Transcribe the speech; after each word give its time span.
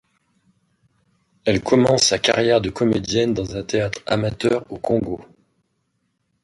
Elle 1.45 1.61
commence 1.61 2.01
sa 2.07 2.17
carrière 2.17 2.59
de 2.59 2.71
comédienne 2.71 3.35
dans 3.35 3.55
un 3.55 3.61
théâtre 3.61 4.01
amateur 4.07 4.65
au 4.71 4.79
Congo. 4.79 5.23